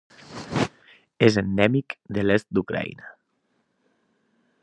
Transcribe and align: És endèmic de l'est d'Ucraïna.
És 1.27 1.37
endèmic 1.41 1.95
de 2.17 2.25
l'est 2.25 2.49
d'Ucraïna. 2.59 3.13